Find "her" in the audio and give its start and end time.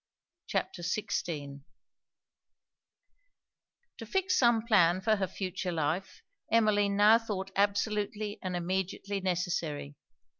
5.17-5.27